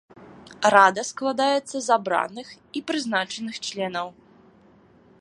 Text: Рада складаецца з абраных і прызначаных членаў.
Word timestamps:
Рада 0.75 1.03
складаецца 1.09 1.77
з 1.87 1.93
абраных 1.97 2.47
і 2.79 2.83
прызначаных 2.91 3.55
членаў. 3.69 4.07